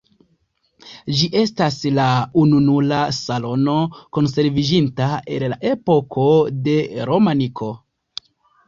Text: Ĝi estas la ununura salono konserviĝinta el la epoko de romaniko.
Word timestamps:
Ĝi 1.17 1.27
estas 1.41 1.77
la 1.97 2.07
ununura 2.45 3.03
salono 3.19 3.77
konserviĝinta 4.19 5.11
el 5.37 5.49
la 5.55 5.63
epoko 5.75 6.29
de 6.69 6.79
romaniko. 7.13 7.75